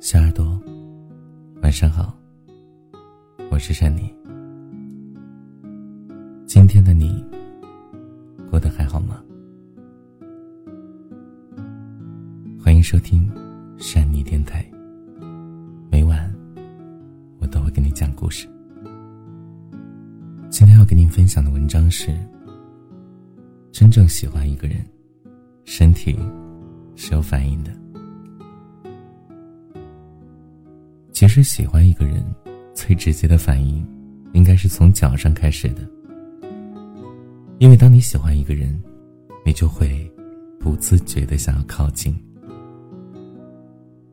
[0.00, 0.62] 小耳朵，
[1.60, 2.16] 晚上好，
[3.50, 4.14] 我是珊妮。
[6.46, 7.24] 今天的你
[8.48, 9.20] 过得还好吗？
[12.62, 13.28] 欢迎收听
[13.76, 14.64] 珊妮电台，
[15.90, 16.32] 每晚
[17.40, 18.48] 我都会给你讲故事。
[20.48, 22.16] 今天要给您分享的文章是：
[23.72, 24.76] 真正喜欢一个人，
[25.64, 26.16] 身体
[26.94, 27.72] 是有反应的。
[31.18, 32.24] 其实喜欢一个人，
[32.72, 33.84] 最直接的反应，
[34.34, 35.82] 应该是从脚上开始的。
[37.58, 38.80] 因为当你喜欢一个人，
[39.44, 40.08] 你就会
[40.60, 42.16] 不自觉的想要靠近。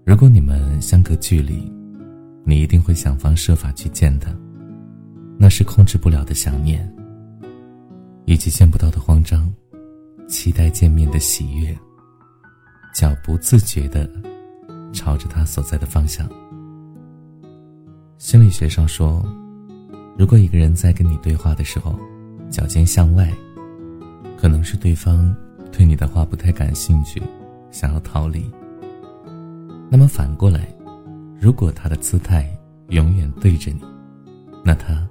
[0.03, 1.71] 如果你们相隔距离，
[2.43, 4.35] 你一定会想方设法去见他，
[5.37, 6.91] 那是控制不了的想念，
[8.25, 9.53] 以及见不到的慌张，
[10.27, 11.77] 期待见面的喜悦，
[12.95, 14.09] 脚不自觉的
[14.91, 16.27] 朝着他所在的方向。
[18.17, 19.23] 心理学上说，
[20.17, 21.99] 如果一个人在跟你对话的时候，
[22.49, 23.31] 脚尖向外，
[24.37, 25.35] 可能是对方
[25.69, 27.21] 对你的话不太感兴趣，
[27.71, 28.49] 想要逃离。
[29.91, 30.65] 那么反过来，
[31.39, 32.49] 如果他的姿态
[32.87, 33.81] 永远对着你，
[34.63, 35.07] 那他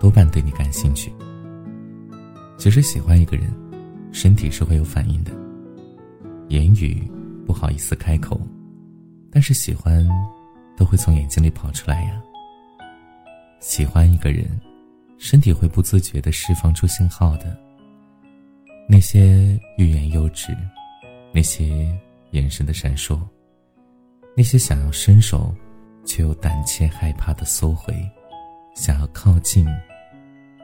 [0.00, 1.12] 多半对你感兴趣。
[2.56, 3.52] 其实喜欢一个人，
[4.12, 5.30] 身体是会有反应的，
[6.48, 7.06] 言语
[7.46, 8.40] 不好意思开口，
[9.30, 10.08] 但是喜欢
[10.74, 12.20] 都会从眼睛里跑出来呀。
[13.60, 14.48] 喜欢一个人，
[15.18, 17.56] 身体会不自觉的释放出信号的。
[18.88, 20.56] 那些欲言又止，
[21.32, 21.96] 那些
[22.30, 23.20] 眼神的闪烁，
[24.34, 25.54] 那些想要伸手
[26.04, 27.94] 却又胆怯害怕的缩回，
[28.74, 29.66] 想要靠近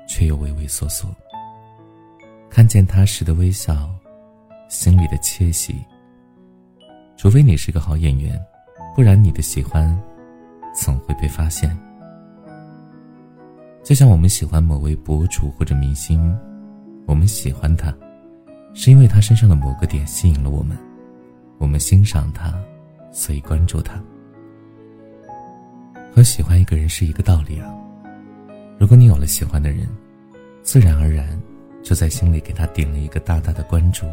[0.08, 1.06] 却又畏畏缩缩。
[2.48, 3.88] 看见他时的微笑，
[4.68, 5.76] 心里的窃喜。
[7.16, 8.42] 除非你是个好演员，
[8.94, 9.96] 不然你的喜欢
[10.74, 11.78] 总会被发现。
[13.86, 16.36] 就像我们喜欢某位博主或者明星，
[17.06, 17.94] 我们喜欢他，
[18.74, 20.76] 是因为他身上的某个点吸引了我们，
[21.58, 22.52] 我们欣赏他，
[23.12, 24.02] 所以关注他。
[26.12, 27.72] 和喜欢一个人是一个道理啊。
[28.76, 29.86] 如果你有了喜欢的人，
[30.64, 31.40] 自然而然
[31.80, 34.04] 就在心里给他点了一个大大的关注。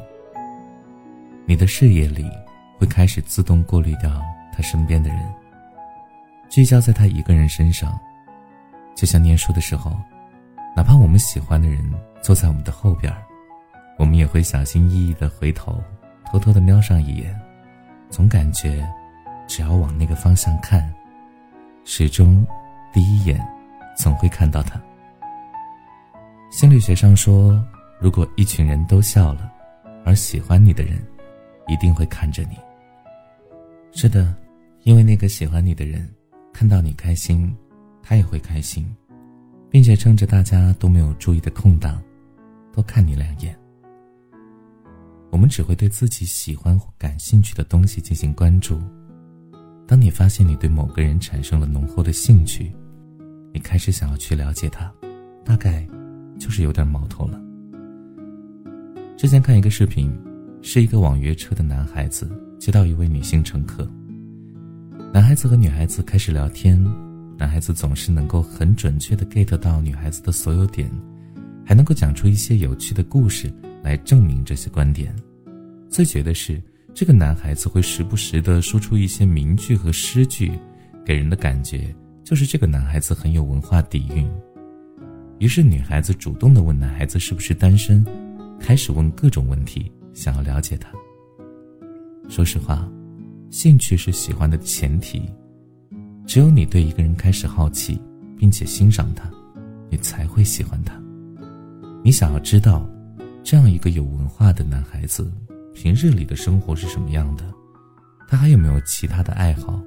[1.47, 2.29] 你的视野里
[2.78, 4.22] 会开始自动过滤掉
[4.55, 5.19] 他身边的人，
[6.47, 7.91] 聚焦在他一个人身上。
[8.96, 9.92] 就像念书的时候，
[10.76, 11.84] 哪怕我们喜欢的人
[12.22, 13.14] 坐在我们的后边
[13.98, 15.81] 我们也会小心翼翼的回头，
[16.31, 17.40] 偷偷的瞄上一眼，
[18.09, 18.88] 总感觉
[19.48, 20.92] 只要往那个方向看，
[21.86, 22.46] 始终
[22.92, 23.40] 第一眼
[23.96, 24.82] 总会看到他。
[26.52, 27.64] 心理学上说，
[28.00, 29.52] 如果一群人都笑了，
[30.06, 31.02] 而喜欢你的人
[31.68, 32.58] 一定会看着你。
[33.92, 34.36] 是的，
[34.84, 36.08] 因为那个喜欢你的人
[36.52, 37.56] 看到你开心。
[38.03, 38.86] 他也会开心，
[39.69, 42.00] 并且趁着大家都没有注意的空档，
[42.72, 43.58] 多看你两眼。
[45.31, 48.80] 我们只会对自己喜欢或感兴趣的东西进行关注。
[49.88, 52.72] 当你发现你对某个人产生了浓厚的兴趣，
[53.52, 54.94] 你开始想要去了解他，
[55.44, 55.88] 大概
[56.38, 57.41] 就是有点毛头了。
[59.18, 60.16] 之前看一个视频，
[60.62, 63.90] 是一个网约车的男孩子接到一位女性乘客，
[65.14, 66.84] 男孩子和女孩子开始聊天。
[67.38, 70.90] 男孩子总是能够很准确的 get 到女孩子的所有点，
[71.66, 73.52] 还能够讲出一些有趣的故事
[73.82, 75.14] 来证明这些观点。
[75.90, 76.62] 最绝的是，
[76.94, 80.52] 这个男孩子会时不时的说出一些名句和诗句，
[81.06, 84.30] 给人的感觉就是这个男孩子很有文化底蕴。
[85.40, 88.06] 于是，女孩子主动的问男孩子是不是单身，
[88.60, 90.90] 开始问各种问题，想要了解他。
[92.30, 92.90] 说实话，
[93.50, 95.30] 兴趣是喜欢的前提。
[96.25, 98.00] 只有你对一个人开始好奇，
[98.38, 99.29] 并且欣赏他，
[99.89, 100.94] 你才会喜欢他。
[102.03, 102.88] 你想要知道，
[103.44, 105.31] 这样一个有文化的男孩子，
[105.73, 107.43] 平日里的生活是什么样的？
[108.28, 109.79] 他还有没有其他的爱好？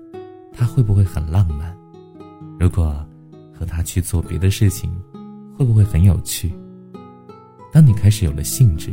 [0.52, 1.76] 他会不会很浪漫？
[2.60, 3.04] 如果
[3.52, 4.90] 和他去做别的事情，
[5.56, 6.52] 会不会很有趣？
[7.72, 8.92] 当你开始有了兴致，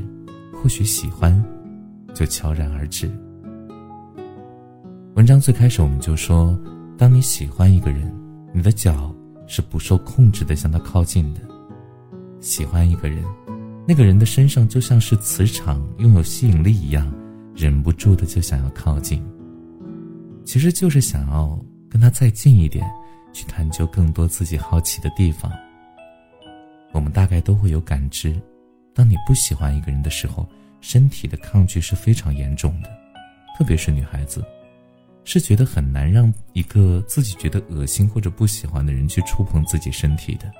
[0.53, 1.43] 或许喜欢
[2.13, 3.11] 就悄然而至。
[5.15, 6.57] 文章最开始我们就说。
[6.97, 8.11] 当你喜欢一个人，
[8.53, 9.13] 你的脚
[9.47, 11.41] 是不受控制的向他靠近的。
[12.39, 13.23] 喜欢一个人，
[13.87, 17.11] 那个人的身上就像是磁场拥有吸引力一样，
[17.55, 19.25] 忍不住的就想要靠近。
[20.45, 21.59] 其实就是想要
[21.89, 22.85] 跟他再近一点，
[23.33, 25.51] 去探究更多自己好奇的地方。
[26.91, 28.39] 我们大概都会有感知，
[28.93, 30.47] 当你不喜欢一个人的时候，
[30.79, 32.89] 身体的抗拒是非常严重的，
[33.57, 34.43] 特别是女孩子。
[35.23, 40.51] 是觉得很难让一个自己觉得恶心或者不喜欢的人去触碰自己身体的。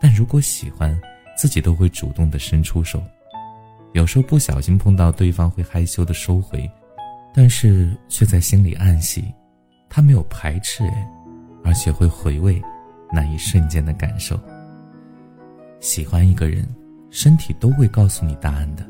[0.00, 0.98] 但如果喜欢，
[1.36, 3.02] 自己都会主动的伸出手。
[3.94, 6.70] 有时候不小心碰到对方会害羞的收回，
[7.34, 9.24] 但是却在心里暗喜，
[9.88, 10.84] 他没有排斥，
[11.64, 12.60] 而且会回味
[13.10, 14.38] 那一瞬间的感受。
[15.80, 16.68] 喜欢一个人，
[17.10, 18.86] 身体都会告诉你答案的，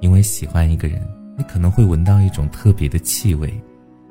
[0.00, 1.00] 因为喜欢一个人，
[1.36, 3.52] 你可能会闻到一种特别的气味，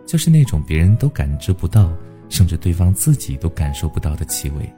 [0.05, 1.91] 就是那种别人都感知不到，
[2.29, 4.69] 甚至对方自己都感受不到的气味。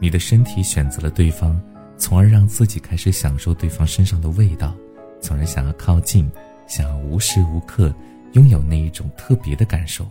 [0.00, 1.60] 你的身体选择了对方。
[2.00, 4.72] 从而让自己开始享受对方身上的味道，
[5.20, 6.30] 从而想要靠近，
[6.68, 7.92] 想要无时无刻
[8.34, 10.06] 拥有那一种特别的感受。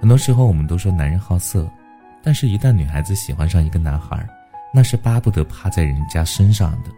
[0.00, 1.70] 很多时候，我们都说男人好色，
[2.22, 4.26] 但是，一旦女孩子喜欢上一个男孩，
[4.72, 6.88] 那是巴不得趴在人家身上的。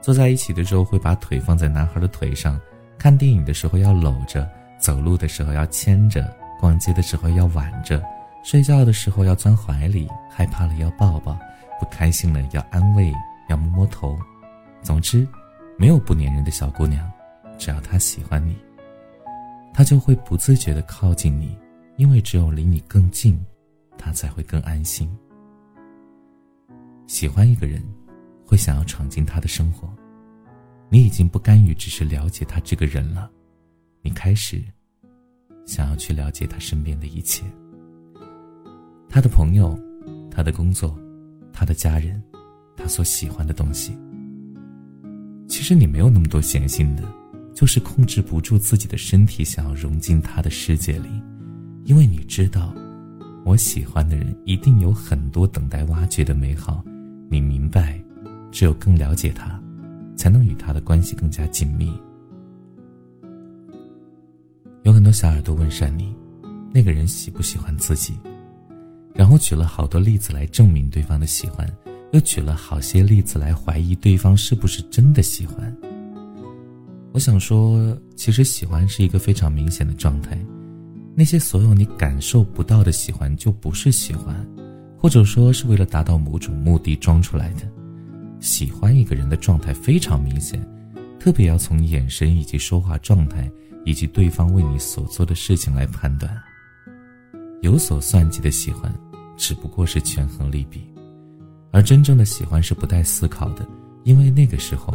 [0.00, 2.58] 坐在一起的时候，会把腿放在男孩的腿上；
[2.96, 8.02] 看电影的时候要搂着，走路的时候要牵着，逛街的时候要挽着，
[8.42, 11.38] 睡觉的时候要钻怀里，害怕了要抱抱。
[11.80, 13.12] 不开心了要安慰，
[13.48, 14.16] 要摸摸头。
[14.80, 15.26] 总之，
[15.76, 17.10] 没有不粘人的小姑娘，
[17.58, 18.56] 只要她喜欢你，
[19.72, 21.58] 她就会不自觉地靠近你，
[21.96, 23.38] 因为只有离你更近，
[23.98, 25.10] 她才会更安心。
[27.06, 27.82] 喜欢一个人，
[28.46, 29.92] 会想要闯进他的生活，
[30.88, 33.30] 你已经不甘于只是了解他这个人了，
[34.04, 34.62] 你开始
[35.66, 37.42] 想要去了解他身边的一切，
[39.08, 39.76] 他的朋友，
[40.30, 40.96] 他的工作。
[41.56, 42.20] 他的家人，
[42.76, 43.96] 他所喜欢的东西。
[45.46, 47.04] 其实你没有那么多闲心的，
[47.54, 51.08] 就是控制不住自己的身体，想要融进他的世界里，
[51.84, 52.74] 因为你知道，
[53.44, 56.84] 我喜欢的人一定有很多等待挖掘的美好。
[57.30, 58.02] 你明白，
[58.50, 59.62] 只有更了解他，
[60.16, 61.92] 才能与他的关系更加紧密。
[65.14, 66.12] 小耳朵问珊妮，
[66.72, 68.14] 那个人喜不喜欢自己？
[69.14, 71.64] 然后举了好多例子来证明对方的喜欢，
[72.10, 75.74] 又举了好些例子来怀疑对方是不是真的喜欢。
[77.12, 80.36] 我想说，其实喜欢是一个非常明显的状态，
[81.14, 84.34] 那些所有你感受不到的喜欢就不是喜欢，
[84.98, 87.70] 或者说是为了达到某种目的装出来的。
[88.40, 90.60] 喜欢一个人的状态非常明显，
[91.20, 93.48] 特别要从眼神以及说话状态
[93.84, 96.30] 以及对方为你所做的事情来判断。
[97.60, 98.92] 有所算计的喜欢，
[99.36, 100.86] 只不过是权衡利弊，
[101.70, 103.66] 而真正的喜欢是不带思考的，
[104.02, 104.92] 因为那个时候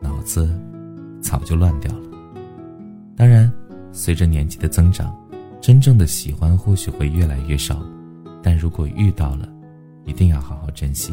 [0.00, 0.48] 脑子
[1.20, 2.08] 早就乱掉了。
[3.16, 3.52] 当然，
[3.92, 5.12] 随着年纪的增长，
[5.60, 7.84] 真正的喜欢或许会越来越少，
[8.42, 9.48] 但如果遇到了，
[10.04, 11.12] 一定要好好珍惜。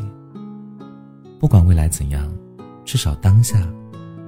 [1.40, 2.32] 不管未来怎样，
[2.86, 3.68] 至少当下，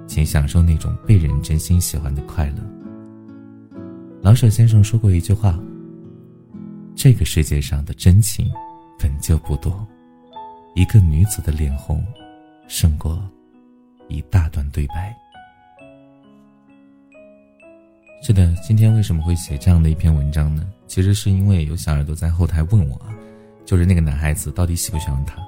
[0.07, 2.80] 请享受那种被人真心喜欢的快乐。
[4.23, 5.59] 老舍先生说过一句话。
[6.95, 8.51] 这个世界上的真情
[8.99, 9.87] 本就不多，
[10.75, 12.05] 一个女子的脸红，
[12.67, 13.19] 胜过
[14.07, 15.15] 一大段对白。
[18.21, 20.69] 是的，今天为什么会写这样的一篇文章呢？
[20.85, 23.01] 其实是因为有小耳朵在后台问我，
[23.65, 25.41] 就是那个男孩子到底喜不喜欢他？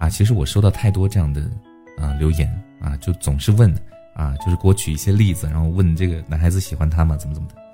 [0.00, 1.48] 啊，其实我收到太多这样的
[1.96, 2.50] 啊留言
[2.80, 3.72] 啊，就总是问
[4.14, 7.16] 啊，就是给我举一些例子，然后问这个男孩子喜欢他吗？
[7.16, 7.67] 怎么怎么的。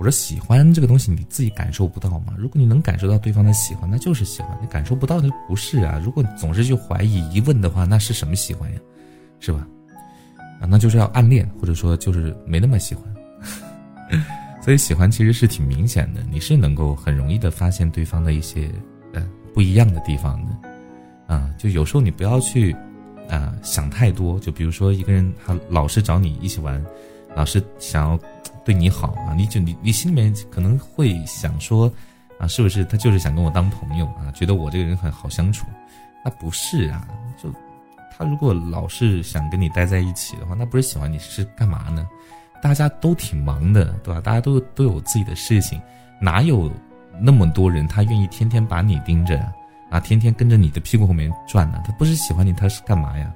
[0.00, 2.32] 我说喜欢这个东西你自己感受不到吗？
[2.38, 6.00] 如果你能感受到对方的喜欢，那就是喜欢；你感受不到，那不是啊。
[6.02, 8.80] 如果你总是去怀疑、疑问的话，那是什么喜欢呀？
[9.40, 9.68] 是吧？
[10.58, 13.04] 啊，那就是要暗恋，或者说就是没那么喜欢。
[14.64, 18.70] 所以喜欢其实是挺明显的，你是能够很容易的发现对方的一些
[19.12, 21.34] 呃不一样的地方的。
[21.34, 22.74] 啊，就有时候你不要去
[23.28, 24.40] 啊想太多。
[24.40, 26.82] 就比如说一个人他老是找你一起玩，
[27.36, 28.18] 老是想要。
[28.64, 31.90] 对你好啊，你就你你心里面可能会想说，
[32.38, 34.30] 啊，是不是他就是想跟我当朋友啊？
[34.34, 35.66] 觉得我这个人很好相处，
[36.24, 37.06] 那不是啊。
[37.42, 37.50] 就
[38.16, 42.06] 他如果老是想跟你待在一起的话，那不是喜欢你是干嘛呢？
[42.62, 44.20] 大家都挺忙的，对吧？
[44.20, 45.80] 大家都都有自己的事情，
[46.20, 46.70] 哪有
[47.18, 49.40] 那么多人他愿意天天把你盯着
[49.90, 51.82] 啊，天天跟着你的屁股后面转呢？
[51.86, 53.32] 他不是喜欢你，他是干嘛呀？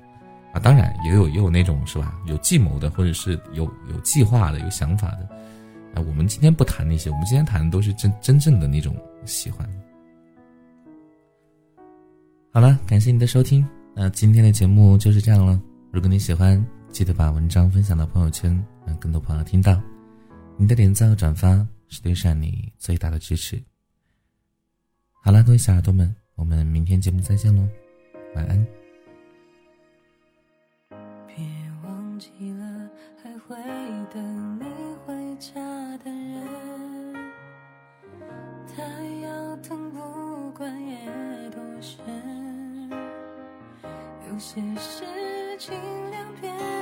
[0.55, 2.17] 啊，当然也有也有那种是吧？
[2.27, 5.29] 有计谋的，或者是有有计划的、有想法的。
[5.95, 8.97] 啊，我们今天不谈那些，我们今天谈的都是真真正的那种
[9.27, 9.69] 喜欢。
[12.53, 15.61] 好了，感谢你的收听，那今天的节目就是这样了。
[15.91, 19.81] 如果你喜欢，记得把文章分享到朋友圈，让更多朋友听到。
[20.57, 23.61] 你的点赞和转发是对善你最大的支持。
[25.21, 27.67] 好了，各位小耳朵们，我们明天节目再见喽，
[28.37, 28.84] 晚安。
[32.15, 32.89] 忘记了
[33.21, 33.57] 还会
[34.13, 34.65] 等你
[35.05, 35.61] 回家
[36.05, 37.15] 的人，
[38.69, 38.85] 太
[39.27, 40.97] 要等，不管夜
[41.51, 41.99] 多深。
[44.31, 45.05] 有些事
[45.59, 45.75] 情
[46.13, 46.74] 两遍。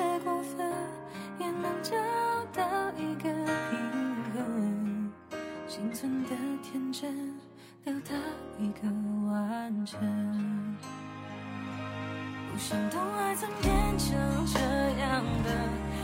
[12.53, 14.15] 不想懂爱怎变成
[14.53, 14.59] 这
[15.01, 15.49] 样的？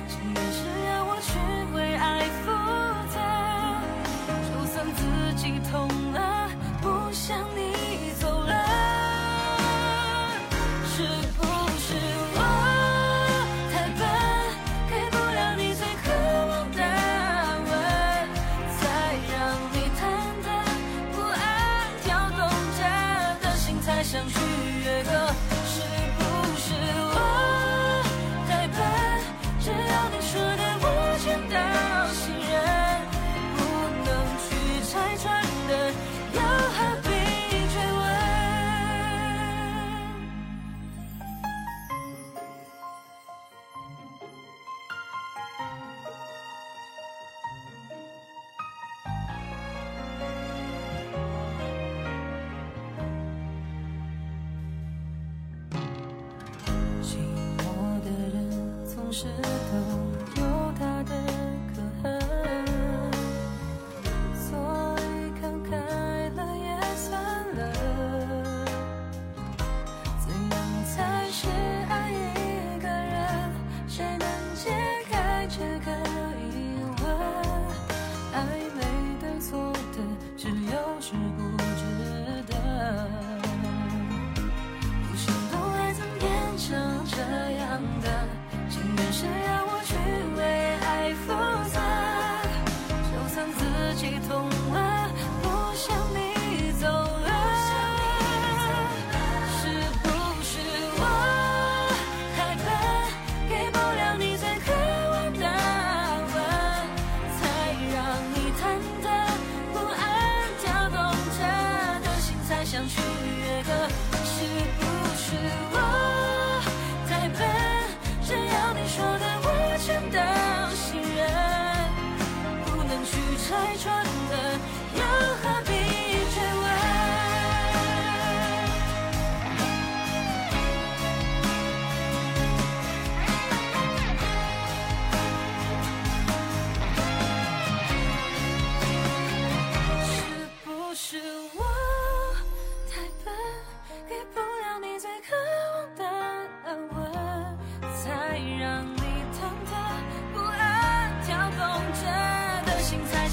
[0.09, 1.37] 情愿是要我学
[1.75, 2.50] 会爱负
[3.12, 3.21] 责，
[4.49, 5.00] 就算自
[5.35, 6.49] 己痛了，
[6.81, 8.50] 不想你走了。
[10.87, 11.05] 是
[11.37, 11.45] 不
[11.76, 11.95] 是
[12.33, 12.40] 我
[13.71, 14.00] 太笨，
[14.88, 16.07] 给不了你最渴
[16.49, 17.71] 望的安稳，
[18.81, 18.81] 才
[19.28, 19.37] 让
[19.75, 20.00] 你忐
[20.43, 20.47] 忑
[21.12, 21.38] 不安
[22.02, 22.40] 跳动
[22.78, 22.81] 着
[23.43, 24.48] 的心，才想。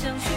[0.05, 0.34] 相许。